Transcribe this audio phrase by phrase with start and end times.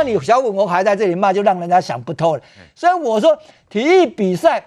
[0.00, 2.42] 那你小粉红还在这里骂，就让人家想不透了。
[2.74, 3.36] 所以我说，
[3.68, 4.64] 体育比赛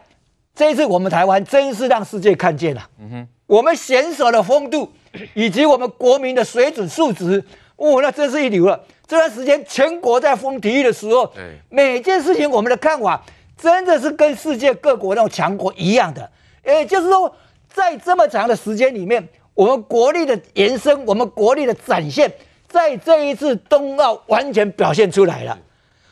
[0.54, 2.88] 这一次我们台湾真是让世界看见了。
[3.00, 4.92] 嗯哼，我们选手的风度
[5.34, 7.44] 以及我们国民的水准素质，
[7.78, 8.80] 哦，那真是一流了。
[9.08, 11.34] 这段时间全国在封体育的时候，
[11.70, 13.24] 每件事情我们的看法
[13.58, 16.30] 真的是跟世界各国那种强国一样的。
[16.64, 17.36] 也就是说，
[17.74, 22.32] 在这么长的时间里面，我们国力的延伸，我们国力的展现，
[22.74, 25.56] 在这一次冬奥完全表现出来了。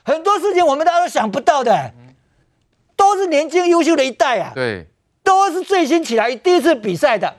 [0.03, 1.91] 很多事情我们大家都想不到的，
[2.95, 4.85] 都是年轻优秀的一代啊，对，
[5.23, 7.33] 都是最新起来第一次比赛的，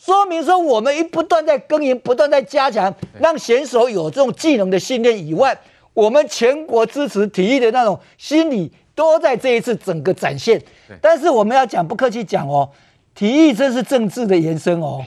[0.00, 5.56] 说明说我们一不断在耕耘，不断在加强，让选手有这种技能的训练以外，
[5.92, 10.60] 我们全国支持体育的那种心理，都在这一次整个展现。
[11.00, 12.68] 但是我们要讲，不客气讲哦，
[13.14, 15.04] 体育这是政治的延伸哦。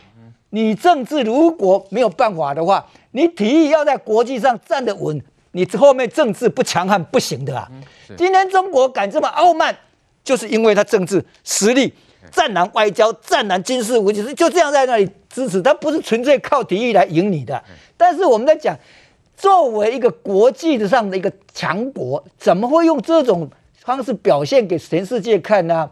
[0.52, 2.85] 你政治如果没有办法的话，
[3.17, 5.20] 你体育要在国际上站得稳，
[5.53, 7.67] 你后面政治不强悍不行的啊。
[8.16, 9.76] 今天中国敢这么傲慢，
[10.23, 11.91] 就是因为他政治实力、
[12.32, 17.60] 战狼外交、战狼军事武器是就这样在那里支持，他不是纯粹靠体育来赢你的。
[17.98, 18.77] 但是我们在讲，
[19.35, 25.90] 作为一个国际上的一个强国，怎么会用这种方式表现给全世界看呢？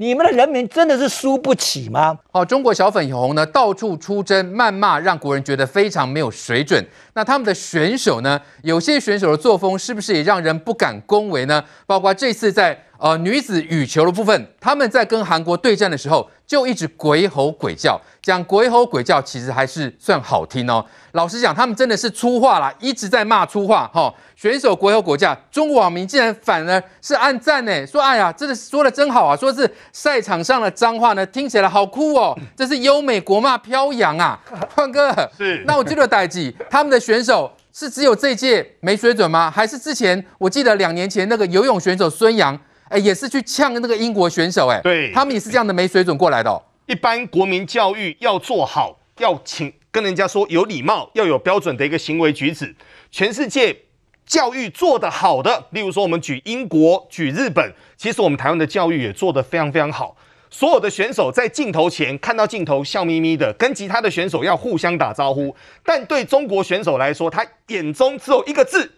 [0.00, 2.18] 你们的人民真的是输不起吗？
[2.32, 6.82] 好，中国小粉红呢，到处出征谩骂，让国人觉得非常没有水准。
[7.12, 8.40] 那他们的选手呢？
[8.62, 11.62] 有些选手的作风是不是也让人不敢恭维呢？
[11.84, 17.98] 包括这次在呃女子羽球的部分，他们在跟韩国对战的时候，就一直鬼吼鬼叫。
[18.22, 20.84] 讲鬼吼鬼叫，其实还是算好听哦。
[21.12, 24.12] 老实讲，他们真的是粗话啦，一直在骂粗话哈。
[24.36, 34.38] 选手鬼吼鬼叫，中国网民竟然反而是按赞呢，说哎呀，真的说的真好啊，说是赛场上的脏话呢，听起来好酷哦，这是优美国骂飘扬啊。
[34.76, 39.50] 胖哥，是那我记得代记他们的选手是只有这届没水准吗？
[39.50, 42.58] 还是之前我记得两年前那个游泳选手孙杨，
[42.90, 46.60] 哎，也是去呛那个英国选手，哎，对，他们也是这样的没水准过来的哦。
[46.86, 52.74] 一般国民教育要做好，要请跟人家说有礼貌，要有标准的一个行为举止。
[53.12, 53.84] 全世界
[54.26, 60.16] 教育做得好的，例如说我们举英国、举日本，其实我们台湾的教育也做得非常非常好。
[60.50, 65.54] 所有的选手在镜头前看到镜头笑眯眯的，跟其他的选手要互相打招呼。
[65.84, 68.90] 但对中国选手来说，他眼中只有一个字，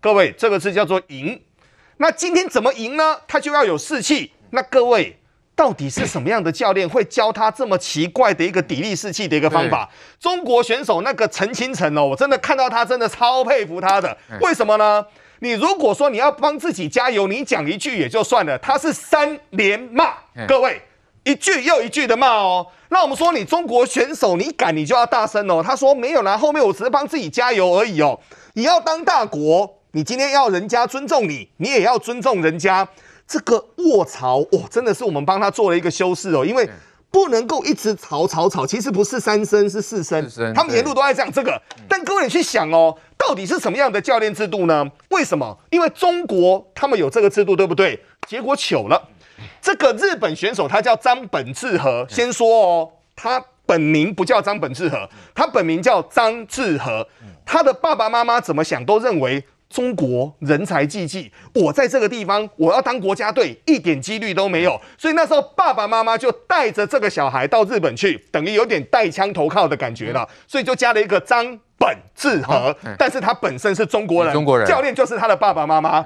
[0.00, 1.40] 各位，这个字叫做赢。
[1.96, 3.18] 那今天怎么赢呢？
[3.26, 4.32] 他就要有士气。
[4.50, 5.18] 那各位。
[5.56, 9.88] 到底是什么样的教练会教他这么奇怪的一个砥砺士气的一个方法？
[10.18, 14.18] 中国选手那个陈清晨哦，我真的看到他真的超佩服他的。
[14.40, 15.06] 为什么呢？
[15.38, 20.14] 你如果说你要帮自己加油，你讲一句也就算了，他是三连骂，
[20.48, 20.82] 各位
[21.22, 22.66] 一句又一句的骂哦。
[22.88, 25.62] 那我们说你中国选手，你敢你就要大声哦。
[25.64, 28.18] 他说没有啦，后面我只是帮自己加油而已哦。
[28.54, 32.86] 你要当大国，你今天要人家尊重你，你也要尊重人家。
[33.28, 36.68] 这个卧槽，哇，真的是我们帮他做了一个修饰哦，因为
[37.12, 41.62] 不能够一直吵吵吵，其实不是三声是四声，他们沿路都在讲这个。
[41.88, 44.84] 但各位你去想哦，到底是什么样的教练制度呢？
[45.10, 45.56] 为什么？
[45.70, 47.98] 因为中国他们有这个制度，对不对？
[48.26, 49.00] 结果糗了，
[49.62, 57.06] 这个日本选手他叫张本智和，先说哦，他本名不叫张本智和，他本名叫张智和，
[57.46, 59.44] 他的爸爸妈妈怎么想都认为。
[59.74, 64.80] 中国人才济济，我在这个地方，我要当国家队，一点几率都没有。
[64.96, 70.28] 所以那时候爸爸妈妈就带着这个小孩到日本去，等于有点带枪投靠的感觉了。
[70.46, 71.44] 所以就加了一个张
[71.76, 76.04] 本智和，但是他本身是中国人，中国人教练就是他的爸爸妈妈。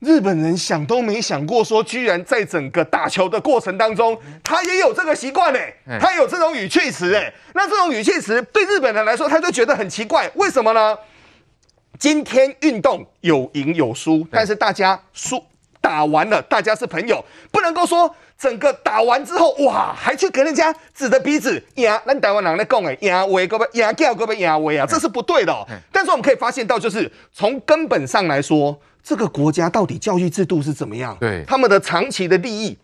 [0.00, 7.32] 日本人想都没想过，说居然在整个打球的过程当中，他也有这个习惯哎，他有这种语气词哎。
[7.54, 10.94] 那这种语气词对日本人来说，他就觉得很奇怪，为什么呢？
[11.98, 15.42] 今天运动有赢有输，但是大家输
[15.80, 25.66] 打完了，大家是朋友，不能够说整个打完之后哇，还去跟人家指着鼻子呀，那台湾人在讲哎，呀喂，各位呀叫各位呀喂啊，这是不对的哦。
[25.92, 31.16] 但是我们可以发现到，就是从根本上来说，这个国家到底教育制度是怎么样？
[31.20, 32.76] 对，他们的长期的利益。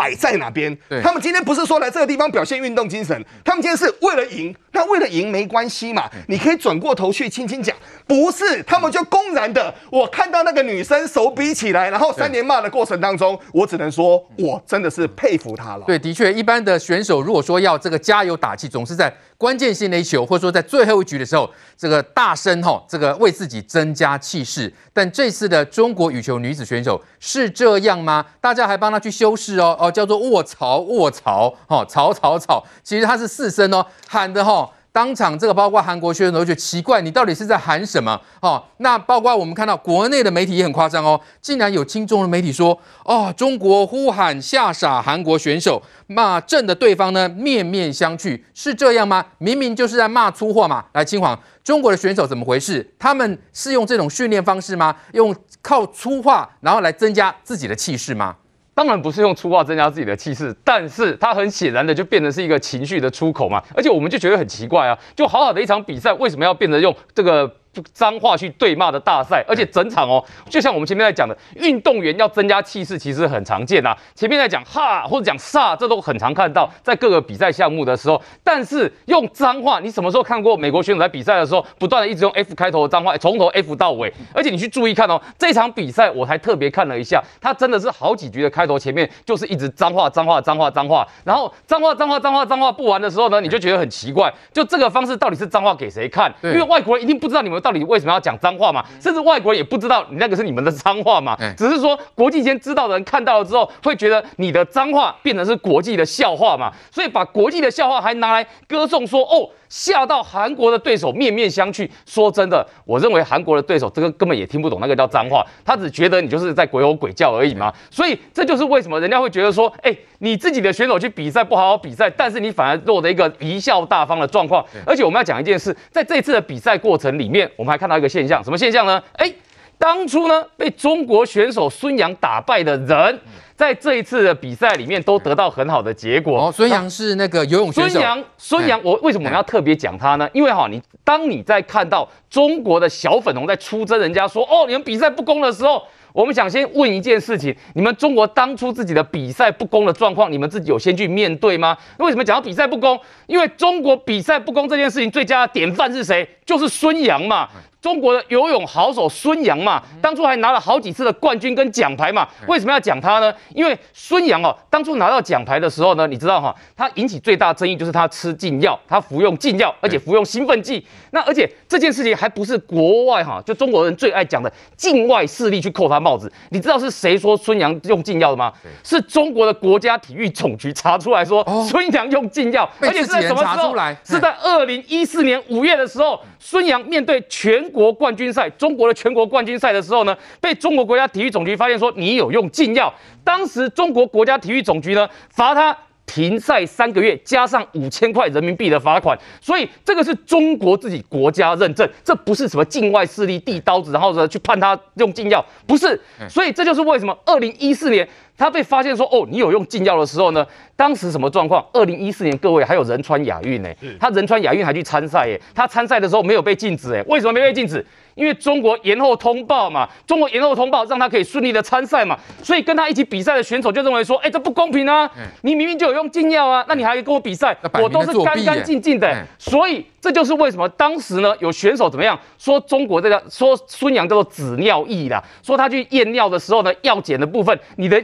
[0.00, 0.74] 摆在哪边？
[1.02, 4.54] 他们今天不是说来这个地方表现运动精神，他们今天是为了赢。
[4.72, 6.08] 那为了赢没关系嘛？
[6.28, 7.76] 你可以转过头去轻轻讲，
[8.06, 9.74] 不是他们就公然的。
[9.90, 15.84] 我看到那个女生手比起来，然后三连骂的过程当中，我只能说，我真的是佩服她了。
[15.86, 24.70] 对，的确，一般的选手如果说要这个加油打气，总是在关键性的一球，或者说在最后一局的时候，这个大声吼，这个为自己增加气势。
[24.92, 28.26] 但这次的中国羽球女子选手是这样吗？
[28.38, 32.62] 大家还帮她去修饰哦哦，叫做卧槽卧槽，哈，槽槽槽。
[32.84, 38.20] 其实她是四声哦，喊的哈，当场这个包括韩国选手都觉得奇怪，你到底是在喊什么？
[38.40, 49.24] 哦，那包括我们看到国内的媒体也很夸张哦，竟然有亲中的媒体说，哦，中国呼喊吓傻韩国选手，骂正的对方呢面面相觑，是这样吗？
[49.38, 50.84] 明明就是在骂粗话嘛。
[50.92, 52.94] 来，嶔煌，中国的选手怎么回事？
[52.98, 54.96] 他们是用这种训练方式吗？
[55.12, 58.34] 用靠粗话然后来增加自己的气势吗？
[58.74, 67.50] 当然不是用粗话增加自己的气势，但是他很显然的就变成是一个情绪的出口嘛，而且我们就觉得很奇怪啊，就好好的一场比赛，为什么要变得用这个？
[67.92, 73.96] 脏话去对骂的大赛，而且整场哦，就像我们前面在讲的，运动员要增加气势，其实很常见呐。
[74.14, 78.20] 前面在讲哈或者讲煞，这都很常看到在各个比赛项目的时候。
[78.42, 84.12] 但是用脏话，你什么时候看过美国选手在比赛的时候，不断的一直用 F 开头的脏话，从头 F 到尾？
[84.34, 96.32] 而且你去注意看哦，这场比赛我还特别看了一下，他真的是好几局的开头前面就是一直脏话脏话脏话脏话，然后脏话脏话脏话脏话不完的时候呢，你就觉得很奇怪，就这个方式到底是脏话给谁看？
[96.42, 98.36] 因为外国人一定不知道你们到底为什么要讲。
[98.40, 109.50] 脏话嘛，甚至外国人也不知道你那个是你们的脏话嘛，只是说国际间知道的人看到了之后，会觉得你的脏话变成是国际的笑话嘛，所以把国际的笑话还拿来歌颂说哦。
[109.70, 111.88] 吓到韩国的对手面面相觑。
[112.04, 117.72] 说真的，我认为韩国的对手这个根本也听不懂那个叫脏话，他只觉得你就是在鬼吼鬼叫而已嘛。
[117.90, 124.62] 所以这就是为什么人家会觉得说，哎，你自己的选手去比赛不好好比赛，但是你反而落得一个贻笑大方的状况。
[124.84, 129.00] 而且我们要讲一件事，在这次的比赛过程里面，我们还看到一个现象，什么现象呢？
[129.12, 129.32] 哎，
[129.80, 133.18] 当初呢被中国选手孙杨打败的人。
[133.56, 136.46] 在这一次的比赛里面，都得到很好的结果。
[136.46, 137.90] 哦，孙杨是那个游泳选手。
[137.90, 140.26] 孙杨，孙杨，我为什么我们要特别讲他呢？
[140.32, 145.82] 因为哈，你当你在看到中国的小粉红在出征人家说哦，你们比赛不公的时候，
[146.14, 151.76] 我们想先问一件事情：你们中国当初自己的比赛不公的状况，你们自己有先去面对吗？
[151.98, 152.98] 为什么讲到比赛不公？
[153.26, 156.26] 因为中国比赛不公这件事情最佳的典范是谁？
[156.46, 157.46] 就是孙杨嘛。
[157.80, 162.28] 中国的游泳好手孙杨嘛，当初还拿了好几次的冠军跟奖牌嘛。
[162.46, 163.32] 为什么要讲他呢？
[163.54, 170.84] 因为孙杨哦，当初拿到奖牌的时候呢，你知道哈，他引起最大争议就是他吃禁药，他服用禁药，而且服用兴奋剂。
[171.12, 176.30] 那而且这件事情还不是国外哈，就中国人最爱讲的境外势力去扣他帽子。
[176.50, 178.52] 你知道是谁说孙杨用禁药的吗？
[178.84, 183.70] 是中国的国家体育总局查出来说孙杨用禁药，而且是在什么时候？
[184.04, 192.92] 是在二零一四年五月的时候，孙杨面对全国冠军赛，中国的全国冠军赛的时候呢，被中国国家体育总局发现说你有用禁药，
[193.24, 208.08] 当时中国国家体育总局呢罚他停赛三个月，加上五千块人民币的罚款，所以这个是中国自己国家认证，这不是什么境外势力递刀子，然后呢去判他用禁药，不是，所以这就是为什么二零一四年。
[208.40, 210.46] 他被发现说：“哦，你有用禁药的时候呢？
[210.74, 211.62] 当时什么状况？
[211.74, 213.68] 二零一四年，各位还有仁川亚运呢，
[214.00, 215.38] 他仁川亚运还去参赛耶。
[215.54, 217.84] 他参赛的时候没有被禁止哎，为什么没被禁止？
[218.14, 222.18] 因为中国延后通报嘛，中国延后通报让他可以顺利的参赛嘛。
[222.42, 225.10] 所以跟他一起比赛的选手就认为说：，哎，这不公平啊！
[225.42, 227.54] 你明明就有用禁药啊，那你还跟我比赛？
[227.74, 229.14] 我都是干干净净的。
[229.38, 238.02] 所以这就是为什么当时呢，有选手怎么样说中国这个说孙杨叫做纸尿意啦，说他去验尿的时候呢，药检的部分你的。”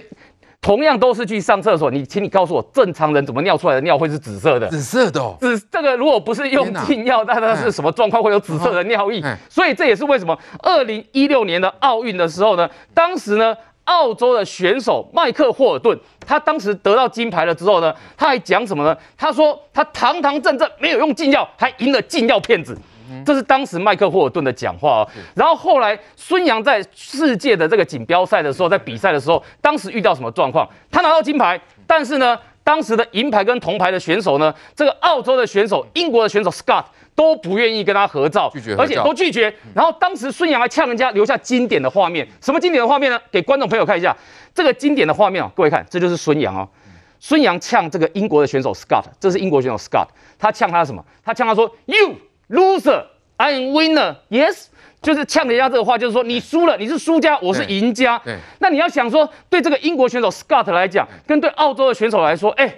[0.67, 4.67] 同样都是去上厕所，你请你告诉我，正常人怎么尿出来的尿会是紫色的？
[4.67, 9.23] 紫色的，哦，紫这个如果不是用禁药，那它是什么状况会有紫色的尿液？
[9.49, 15.97] 所以这也是为什么二零一六年的奥运的时候呢，当时呢，澳洲的选手麦克霍尔顿，
[16.27, 18.97] 他当时得到金牌了之后呢，他还讲什么呢？
[19.17, 22.77] 他说他堂堂正正没有用禁药，还赢了禁药骗子。
[23.25, 30.69] 这是当时麦克霍尔顿的讲话哦，然后后来孙杨在世界的这个锦标赛的时候，在比赛的时候，当时遇到什么状况？
[30.91, 36.85] 他拿到金牌，但是呢，当时的银牌跟铜牌的选手呢，这个澳洲的选手、英国的选手 Scott
[37.15, 39.53] 都不愿意跟他合照，拒绝，而且都拒绝。
[39.75, 42.27] 然后当时孙杨还呛人家，留下经典的画面。
[42.41, 43.21] 什么经典的画面呢？
[43.31, 44.17] 给观众朋友看一下
[44.55, 46.69] 这个经典的画面哦，各位看，这就是孙杨哦，
[47.21, 50.07] 孙杨呛这个英国的选手 Scott，这是英国选手 Scott，
[50.39, 51.05] 他呛他什么？
[51.25, 52.17] 他呛他说 You。
[52.49, 53.05] Loser,
[53.37, 54.17] I am winner.
[54.31, 54.67] Yes，
[55.03, 58.19] 就是呛人家这个话，就是说你输了，你是输家，我是赢家。
[58.25, 62.75] 对，那你要想说，对这个英国选手 Scott 来讲，跟对澳洲的选手来说，哎。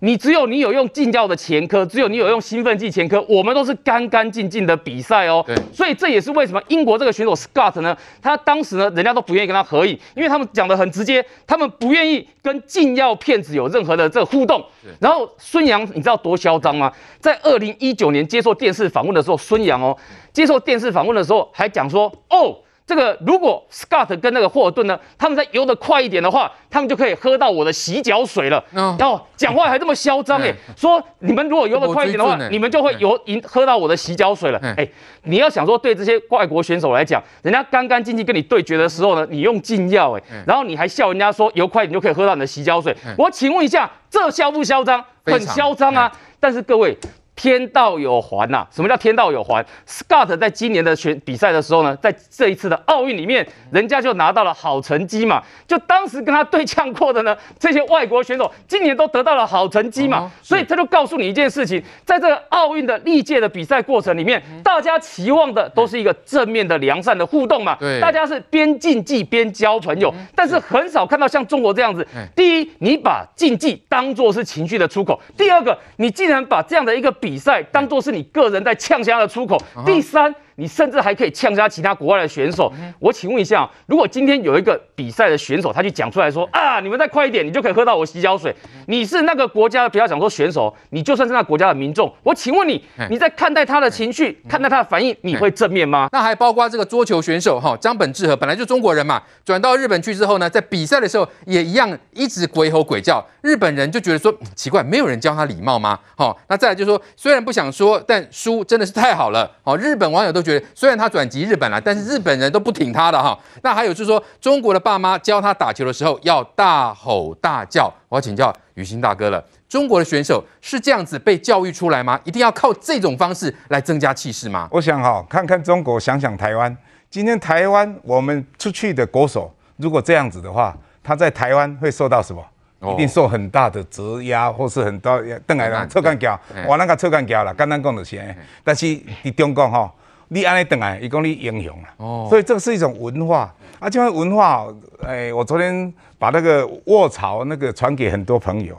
[0.00, 5.44] 你只有你有用禁药的前科，只有你有用兴奋剂前科，我们都是干干净净的比赛哦。
[5.46, 14.64] 对，所以这也是为什么英国这个选手 Scott 呢，他当时呢，人家都不愿意跟他合影，因为他们讲的很直接，他们不愿意跟禁药骗子有任何的这个互动。
[14.98, 16.90] 然后孙杨，你知道多嚣张吗？
[17.18, 19.96] 在二零一九年接受电视访问的时候，孙杨哦，
[20.32, 22.56] 接受电视访问的时候还讲说，哦。
[22.90, 28.60] 这个如果 Scott 跟那个霍尔顿呢，他们在游得快一点的话，他们就可以喝到我的洗脚水了。
[28.72, 34.58] 然后、哦、讲话还这么嚣张哎，说你们如果游得快一点的话，你们就会游赢喝到我的洗脚水了。
[34.76, 34.84] 哎，
[35.22, 42.92] 你要想说对这些外国选手来讲，人家干干净净跟你对决的时候呢，你用禁药哎，然后你还笑人家说游快一点就可以喝到你的洗脚水。
[43.16, 45.04] 我请问一下，这嚣不嚣张？
[45.24, 46.10] 很嚣张啊！
[46.40, 46.98] 但是各位。
[47.40, 48.68] 天道有还呐、啊！
[48.70, 55.42] 什么叫天道有还？Scott 在今年的选比赛的时候呢，在这一次的奥运里面，人家就拿到了好成绩嘛。
[55.66, 60.18] 就当时跟他对呛过的呢，这些外国选手今年都得到了好成绩嘛。
[60.18, 67.74] 哦、所以他就告诉你一件事情，在这个奥运的历届的比赛过程里面，大家期望的都是一个正面的良善的互动嘛。
[67.80, 72.06] 对，大家是边竞技边交朋友，但是很少看到像中国这样子。
[72.36, 79.56] 第一，你把竞技当做是情绪的出口；第二个，你竟然把这样的一个比比赛当做是你个人在呛香的出口。
[79.86, 80.34] 第三。
[80.60, 82.70] 你甚至还可以呛杀其他国外的选手。
[82.98, 88.54] 我请问一下，如果今天有一个比赛的选手，他去讲出来说啊，你们再快一点，你就可以喝到我洗脚水。
[88.86, 96.10] 你是那个国家的，不要讲说选手，你就算是那国家的民众，我请问你，你在看待他的情绪，看待他的反应，你会正面吗？
[96.12, 105.98] 那还包括这个桌球选手哈，张本智和本来就中国人嘛，转到日本去之后呢，在比赛的时候也一样一直鬼吼鬼叫，日本人就觉得说奇怪，没有人教他礼貌吗？
[106.16, 109.50] 好，那再来就是说，虽然不想说，但输真的是太好了。
[109.62, 110.66] 好，日本网友都觉得。
[110.74, 113.38] 虽然他转籍日本了，但是日本人都不挺他的哈。
[113.62, 117.92] 那还有就是说，中国的爸妈教他打球的时候要大吼大叫。
[118.08, 122.18] 我要请教雨欣大哥了，中国的选手是这样子被教育出来吗？
[122.24, 124.68] 一定要靠这种方式来增加气势吗？
[124.72, 126.76] 我想哈，看看中国，想想台湾。
[127.08, 132.44] 今天台湾我们出去的国手，如果这样子的话，他在台湾会受到什么？
[132.92, 138.20] 一定受很大的折压，或是很多邓来了臭干胶，我那个臭干胶了，刚刚讲的是。
[138.64, 139.92] 但是在中国哈。
[140.32, 144.64] 你安尼等来，伊讲你英雄啊，哦，所以这是一种文化啊，这种文化，
[145.02, 148.78] 哎，我昨天把那个卧槽那个传给很多朋友，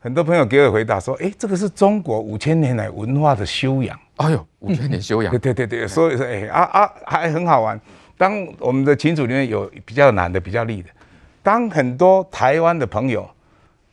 [0.00, 3.98] 很多朋友给我回答说，哎，这个是中国五千年来文化的修养。
[4.16, 7.80] 哎呦，五千年修养， 对对对对，所以说，哎啊啊，还很好玩。
[8.18, 10.90] 当我们的群组里面有比较难的、比较厉的，
[11.42, 13.26] 当很多台湾的朋友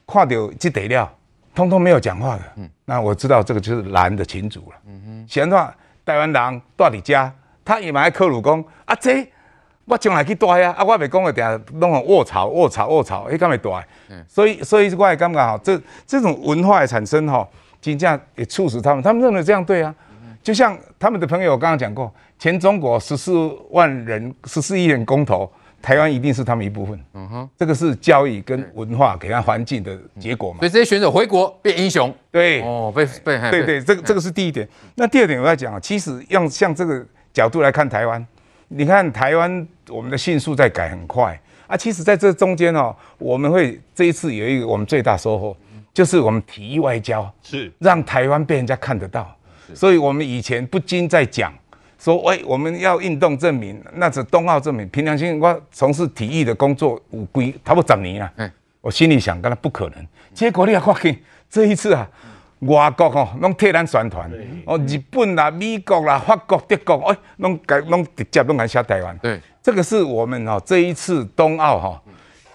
[0.06, 1.10] 看到这底料，
[1.56, 4.76] 通通没有讲话的，嗯，那我知道这个就是难的群组了。
[4.86, 5.74] 嗯哼，闲话。
[6.10, 7.32] 台湾人住伫家，
[7.64, 9.32] 他伊嘛爱克鲁讲啊，这
[9.86, 13.72] 我将来去住呀，啊，我袂讲个定拢个卧槽、卧槽、卧槽，迄敢会住？
[14.10, 17.48] 嗯，所以，所以我也感觉吼，这这种文化的产生吼，
[17.80, 19.94] 真正也促使他们，他们认为这样对啊。
[20.42, 23.32] 就像他们的朋友刚刚讲过，全中国十四
[23.70, 25.48] 万人、十四亿人公投。
[25.82, 30.60] 台湾一定是他们一部分，嗯哼，这个是教育跟文化给他环境的结果嘛。
[30.60, 34.68] 所以这些选手回国变英雄，对，哦，被被，对对，这个这个是第一点。
[34.96, 38.26] 那第二点我要讲啊，其实用像这个角度来看台湾，
[38.68, 41.40] 你看台湾我们的迅速在改很快。
[41.68, 45.56] 啊，其实在这中间哦，我们会这一次有一个我们最大收获，
[45.94, 47.72] 就是我们体育外交是。
[47.78, 49.34] 让台湾被人家看得到，
[49.76, 51.54] 所以我们以前不禁在讲。
[52.00, 54.88] 说喂，我们要运动证明，那是冬奥证明。
[54.88, 58.32] 凭良心，我从事体育的工作五归，差不多十年啊。
[58.38, 60.08] 嗯，我心里想，当然不可能。
[60.34, 62.10] 结果你也发现，这一次啊，
[62.62, 64.32] 外国哦，拢替咱宣传。
[64.66, 69.18] 哦，日本啦、美国啦、法国、德国，哎，拢改拢直接拢来下台湾。
[69.18, 72.02] 对，这个是我们哦，这一次冬奥哈。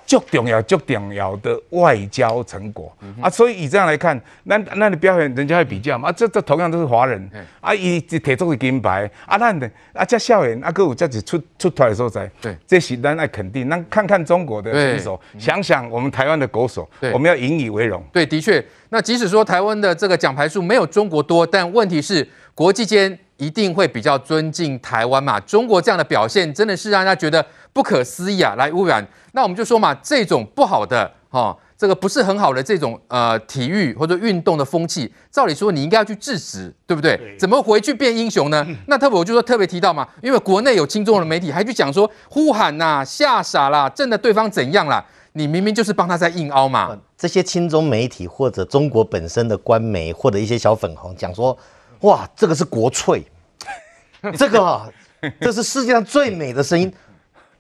[0.07, 3.31] 最重要、最重要的外交成果、嗯、啊！
[3.31, 6.09] 所以以这样来看，那那你表现，人家会比较嘛？
[6.09, 13.69] 啊，这这同样都是华人，嗯、啊，伊提出的金牌，啊，咱的啊，这校园啊，各有这子出出台的所在，对，这是咱爱肯定。
[13.69, 18.03] 那看看中国的选手，想想我们台湾的国手，对我们要引以为荣。
[18.13, 25.39] 对，的确，那即使说台湾的这个奖牌数没有中国多，但问题是国际间一定会比较尊敬台湾嘛？
[25.41, 27.45] 中国这样的表现真的是让人家觉得。
[27.75, 28.55] 不可思议啊！
[28.55, 37.17] 来污染，那我们就说嘛，这种不好的哈、哦，这个不是很好的这种呃体育或者运动的风气，照理说你应该要去制止，对不对？
[37.17, 38.65] 对怎么回去变英雄呢？
[38.69, 45.05] 嗯、那特别我就说特别提到嘛，因为国内有亲中的媒体还去讲说呼喊呐、啊、吓傻啦，震得对方怎样啦？
[45.33, 46.97] 你明明就是帮他在硬凹嘛。
[47.19, 51.59] 这些亲中媒体或者中国本身的官媒或者一些小粉红讲说，
[52.05, 53.25] 哇，这个是国粹，
[54.37, 54.89] 这个啊，
[55.41, 56.93] 这是世界上最美的声音。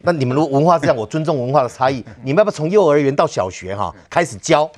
[0.06, 2.04] 那你们如果文化这样，我尊重文化的差异。
[2.22, 4.70] 你们要不要从幼儿园到小学哈开始教？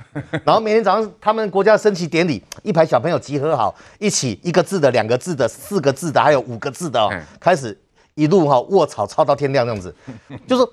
[0.45, 7.77] 然后每天早上他们国家的升旗典礼，一排小朋友集合好，一起一个字的、两个字的、四个字的，还有五个字的哦，开始
[8.15, 9.93] 一路哈卧槽操到天亮这样子。
[10.47, 10.65] 就是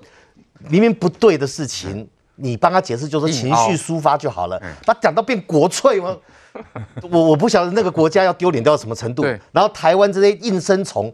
[0.69, 4.57] 明明不对的事情，你帮他解释，就是情绪抒发就好了。
[4.85, 6.15] 他讲到变国粹吗？
[7.11, 9.23] 我我不晓得那个国家要丢脸到什么程度。
[9.51, 11.13] 然后台湾这些应声虫。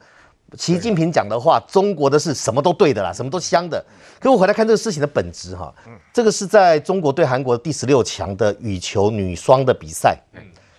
[0.57, 3.81] 习近平讲的话，中国的是什么都对的啦，什么都香的。
[4.19, 5.73] 可我回来看这个事情的本质哈，
[6.11, 10.19] 这个是在中国对韩国第十六强的羽球女双的比赛。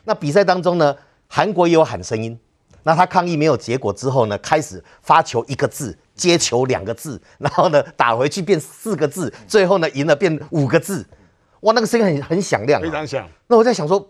[0.04, 0.94] 那比赛当中呢，
[1.26, 2.38] 韩国也有喊声音。
[2.82, 11.06] 那他抗议没有结果之后呢，开始发球一个字，接球两个字，然后呢打回去变四个字，最后呢赢了变五个字。
[11.60, 13.26] 哇，那个声音很很响亮，非常响。
[13.46, 14.06] 那我在想说，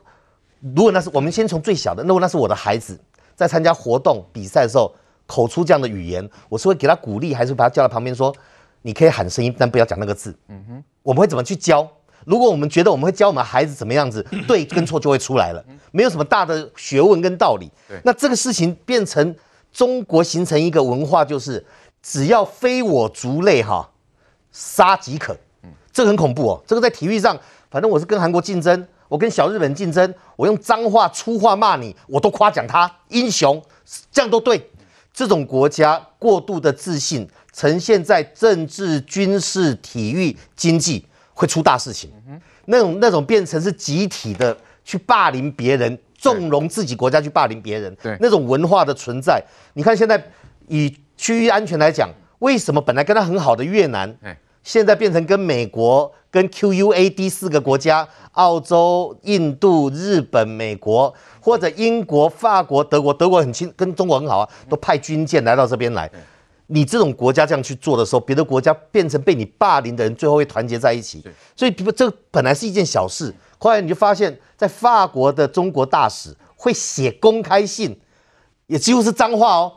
[0.75, 2.99] 如果那是我们先从最小的，如果那是我的孩子
[3.35, 4.95] 在参加活动比赛的时候。
[5.25, 8.35] 口出这样的语言，我是会给他鼓励，还是把他叫到旁边说
[8.83, 11.89] ：“你可以喊声音，但不要讲那个字。”嗯哼，我们会怎么去教？
[12.27, 17.71] 如果我们觉得我们会教我们孩子怎么样子，对跟错就会出来了，没有什么大的学问跟道理。
[18.05, 19.35] 那这个事情变成
[19.73, 21.65] 中国形成一个文化，就是
[22.03, 23.89] 只要非我族类哈，
[24.51, 25.35] 杀即可。
[25.93, 26.63] 这个很恐怖哦。
[26.67, 27.39] 这个在体育上，
[27.71, 33.63] 反正我是跟韩国竞争，我跟小日本竞争，我用脏话粗话骂你，我都夸奖他英雄，
[34.11, 34.71] 这样都对。
[35.13, 41.05] 这种国家过度的自信呈现在政治、军事、体育、经济，
[41.35, 42.11] 会出大事情。
[42.65, 47.95] 那种那种变成是集体的去霸凌别人，纵容自己国家去霸凌别人。
[48.03, 50.31] 对，那种文化的存在，你看现在
[50.69, 54.17] 以区域安全来讲，为什么本来跟他很好的越南，
[54.63, 61.15] 现在变成跟美国、跟 QUAD 四个国家，澳洲、印度、日本、美国。
[61.45, 66.09] 或者英国、法国、德国，德国很亲，跟中国很好啊，都派军舰来到这边来。
[66.69, 71.21] 你这种国家这样去做的时候，别的国家变成被你霸凌的人，最后会团结在一起。
[71.57, 77.99] 所以，这本来是一件小事，后来你就发现，在法国的中国大使会写公开信，
[78.67, 79.73] 也几乎是脏话哦，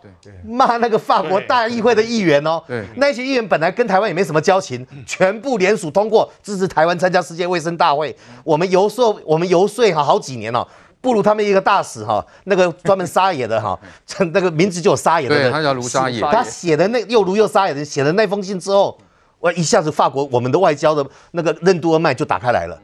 [0.45, 2.63] 骂那个法国大议会的议员哦。
[2.95, 8.15] 那些议员本来跟台湾也没什么交情，全部联署通过支持台湾参加世界卫生大会。
[8.43, 10.67] 我们游说，我们游说哈好几年了。
[11.01, 13.79] 不如他们一个大使哈，那个专门撒野的哈，
[14.33, 16.19] 那个名字就有撒野的他叫卢撒野。
[16.19, 18.97] 他写的那又卢又撒野的写的那封信之后，
[19.39, 22.81] 我一下子法国我们的外交的那个任督二脉就打开来了。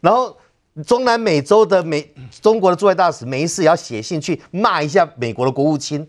[0.00, 0.34] 然后
[0.86, 6.06] 中南美洲的美中国的驻外大使没事也要写信去骂一下美国的国务卿。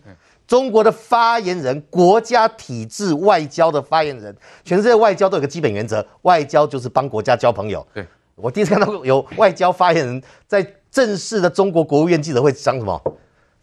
[0.48, 7.86] 中国的发言人，国家体制外交的发言人，全世界外交都有个基本原则，外交就是帮国家交朋友。
[7.94, 8.06] 对，
[8.36, 10.66] 我第一次看到有外交发言人在。
[10.92, 13.00] 正式的中国国务院记者会讲什么？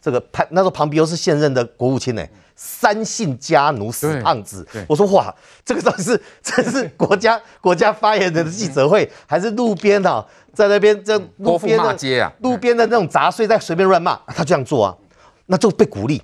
[0.01, 2.25] 这个潘那时候庞皮欧是现任的国务卿呢，
[2.57, 4.67] 三姓家奴死胖子。
[4.89, 14.19] 我说哇，这个到底是 这是国家国家发言人的记者会，还是路边哈、啊，在那边这路边的街啊，路边的那种杂碎在随便乱骂？
[14.27, 14.97] 他这样做啊，
[15.45, 16.21] 那就被鼓励。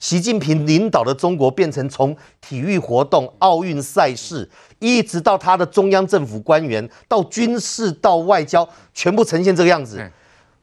[0.00, 9.98] 习近平领导的中国变成从体育活动、奥运赛事，一直到他的中央政府官员，到军事到外交，全部呈现这个样子。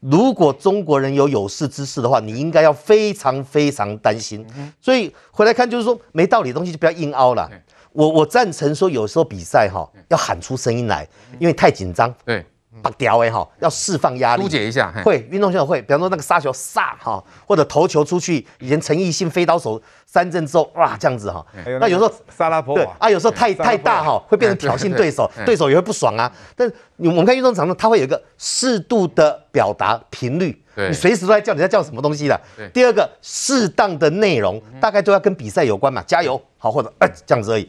[0.00, 4.46] 如果中国人有有识之士的话，你应该要非常非常担心。
[4.80, 7.50] 所以回来看，就是说没道理的东西就不要硬凹了。
[7.92, 12.14] 我我赞成说，有时候比赛哈要喊出声音来，因为太紧张。
[12.24, 12.44] 对。
[12.82, 14.92] 把屌哎哈，要释放压力，疏解一下。
[15.04, 21.44] 会运动选手会，比方说那个杀球杀哈，或者投球出去，以前陈奕迅飞刀手三振之后哇这样子哈。
[21.80, 26.30] 那有时候沙拉波对啊，有时候太太大哈，会变成挑衅对手，对手也会不爽啊。
[26.54, 32.40] 但是你我们看运动场上，它会有一个适度的表达频率，你随时都在叫你在叫什么东西的。
[32.72, 37.68] 第二个适当的内容，大概都要跟比赛有关嘛，加油好或者哎这样子而已。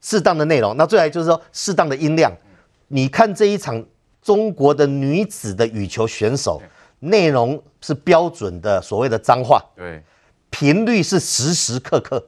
[0.00, 2.32] 适当的内容，那最后来就是说适当的音量。
[2.88, 3.84] 你看这一场。
[4.22, 6.60] 中国的女子的羽球选手，
[6.98, 10.02] 内容是标准的所谓的脏话，对，
[10.50, 12.22] 频率是时时刻刻，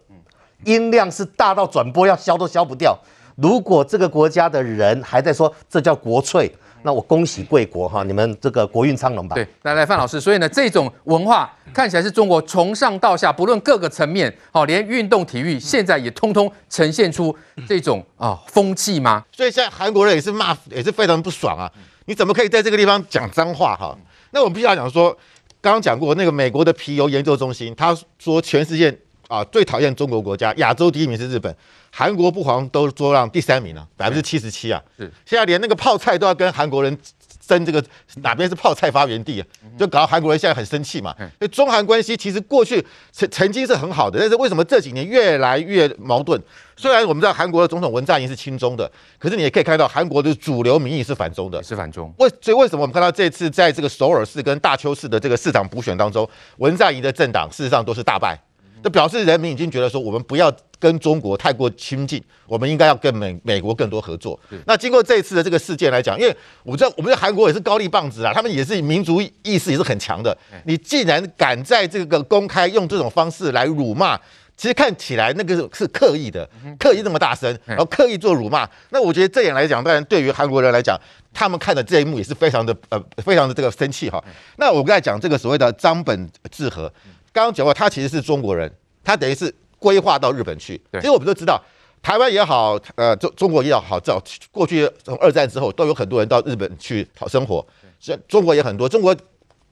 [0.64, 2.98] 音量是大到转播要消都消不掉。
[3.36, 9.34] 如果这个国家的人还在说这叫国粹，那我恭喜贵国哈，你们这个国运昌隆吧。
[9.34, 17.34] 对，来来，范老师，所以呢，这种文化看起来是中国从上到下，不论各个层面，好，连运动体育现在也通通呈现出
[17.68, 19.24] 这种啊风气吗？
[19.32, 21.70] 所以现在韩国人也是骂，也是非常不爽啊。
[22.06, 23.96] 你怎么可以在这个地方讲脏话哈？
[24.32, 25.16] 那我们必须要讲说，
[25.60, 28.92] 刚刚讲过那个美国的皮尤研究中心，他说全世界
[29.32, 31.54] 啊最讨厌中国国家，亚洲第一名是日本，
[31.90, 34.82] 韩国不遑都做让第三名了，百分之七十七啊。
[34.98, 36.98] 是，现在连那个泡菜都要跟韩国人。
[37.44, 37.84] 争这个
[38.22, 39.46] 哪边是泡菜发源地啊？
[39.76, 41.12] 就搞到韩国人现在很生气嘛。
[41.18, 46.40] 所以中韩关系其实过去曾曾经是很好的，但是为什么这几年越来越矛盾？
[46.76, 52.14] 虽然我们知道韩国的总统文在寅是亲中的，可是你也可以看到韩国的主流民意是反中的，是反中。
[52.18, 56.26] 为所以为什么我们看到这次在这个首尔市跟大邱市的这个市长补选当中，
[56.58, 58.38] 文在寅的政党事实上都是大败？
[58.82, 64.38] 就表示人民已经觉得说，我们不要跟中国太过亲近，我们应该要跟美美国更多合作。
[64.66, 70.36] 那经过这一次的这个事件来讲，因为我知道我们在韩国也是高丽棒子啊，他们也是民族意识也是很强的。
[70.64, 74.18] 你既然敢在这个公开用这种方式来辱骂
[74.54, 78.68] 其实看起来那个是是刻意的，刻意那么大声，然后刻意做辱骂。
[78.90, 80.96] 那我觉得这点来讲，当然对于韩国人来讲，
[81.32, 84.22] 他们看的这一幕也是非常的呃，非常的这个生气哈。
[84.58, 86.92] 那我刚才讲这个所谓的张本智和，
[87.32, 88.70] 刚刚讲过，他其实是中国人，
[89.02, 90.80] 他等于是规划到日本去。
[90.92, 91.60] 其实我们都知道，
[92.02, 97.66] 台湾也好，呃，中中国也好，早过去从二战之后，都有很多人到日本去讨生活。
[97.98, 99.16] 是中国也很多，中国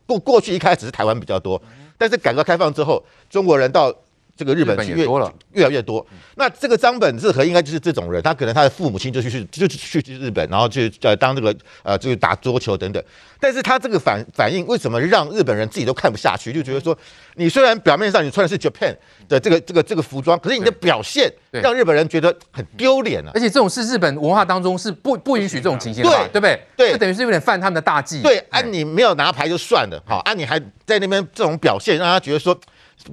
[0.06, 1.60] 过过去一开始是台湾比较多，
[1.98, 3.92] 但是改革开放之后，中国人到
[4.40, 6.04] 这个日本去越多了，越来越多。
[6.36, 13.04] 那这个张本智和应该就是这种人，他可能他的父母亲就去去就去去日本，然后去呃当这个呃就是打桌球等等。
[13.38, 16.50] 但是他这个反反应为什么让日本人自己都看不下去？
[16.54, 16.96] 就觉得说，
[17.34, 18.96] 你虽然表面上你穿的是 Japan
[19.28, 23.30] 的这个这个这个服装，可是你的表现让日本人觉得很丢脸啊！
[23.34, 26.62] 而且这种是日本文化当中是不不允许这种情形的，对对不对？
[26.76, 28.22] 对，这等于是有点犯他们的大忌。
[28.22, 32.58] 对，啊，你没有拿牌就算了，好，啊，你还在那边这种表现，让他觉得说。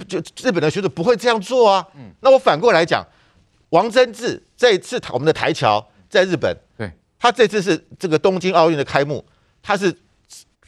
[0.07, 1.85] 就日本的学者不会这样做啊。
[1.95, 3.05] 嗯，那我反过来讲，
[3.69, 9.23] 王贞治这一次我们的台桥在日本，对，他这次是这个东京奥运的开幕，
[9.61, 9.93] 他是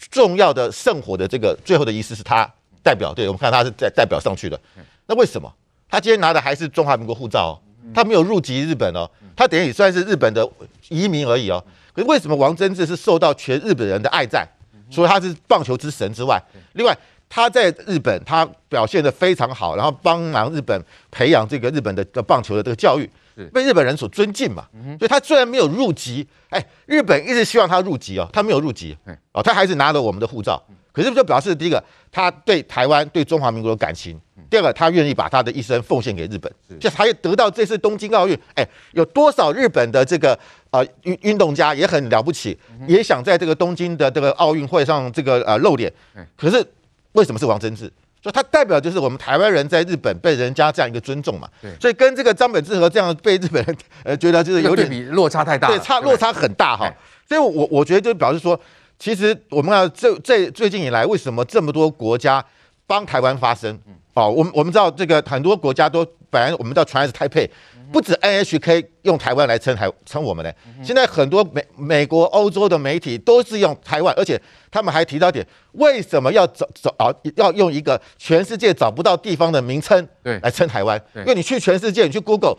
[0.10, 2.50] 重要的圣火的这个最后的仪式是他
[2.82, 4.60] 代表，对，我们看他是代代表上去的。
[5.08, 5.54] 那为什么
[5.90, 7.54] 他今天拿的还是中华民国护照哦？
[7.94, 10.50] 他没有入籍日本哦，他等于也算是日本的
[10.90, 11.64] 移民而已哦。
[11.94, 14.48] 可是为什么王贞治是受到全日本人的爱戴？
[14.92, 16.42] 除了他是棒球之神之外，
[16.74, 16.98] 另外。
[17.30, 23.08] 他在日本，他表现得非常好，然后帮忙日本培养这个日本的棒球的这个教育，
[23.54, 24.68] 被日本人所尊敬嘛。
[24.98, 28.98] 所以，他虽然没有入籍，哎，日本一直希望他入籍哦，他没有入籍
[29.32, 30.60] 哦，他还是拿了我们的护照。
[30.92, 34.18] 可是，就表示第一个，他对台湾、对中华民国的感情；
[34.50, 36.52] 第二个，他愿意把他的一生奉献给日本。
[36.80, 40.38] 就他也得到这次东京奥运，哎，有多少日本的这个
[40.72, 45.94] 啊运运动家也很了不起，也想在这个东京的这个奥运会上这个呃露脸。
[46.36, 46.66] 可是。
[47.14, 47.92] 为什么是王贞治？
[48.22, 51.48] 所以他代表就是我们台湾人在日本被人家这样一个尊重嘛。
[51.62, 56.94] 对，所以跟这个张本智和这样被日本人呃觉得就是有点比落差太大，对，差落差很大哈。
[57.28, 58.60] 所以我我觉得就表示说，
[58.98, 62.44] 其实我们看这这最近以来，为什么这么多国家
[62.86, 63.80] 帮台湾发声？
[64.14, 67.50] 哦，我们我们知道这个很多国家都本来我们叫传是台配。
[67.92, 70.52] 不止 NHK 用台湾来称台称我们呢，
[70.84, 77.10] 现在很多美美国、欧洲的媒体都是用台湾，而且他们还提到点，为什么要找找啊？
[77.36, 81.02] 要用一个全世界找不到地方的名称对来称台湾？
[81.16, 82.58] 因为你去全世界，你去 Google，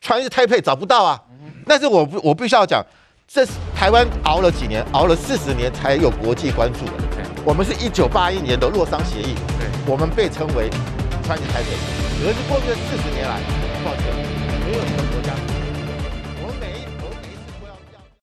[0.00, 1.22] 传是台北找不到啊。
[1.64, 2.84] 但是我不我必须要讲，
[3.28, 6.92] 这是台湾熬了几年，熬了四十年才有国际关注的。
[7.44, 9.36] 我们是一九八一年的洛桑协议，
[9.88, 10.68] 我们被称为
[11.22, 11.70] 传是台北，
[12.20, 13.40] 可是过去的四十年来，
[13.84, 14.25] 抱歉。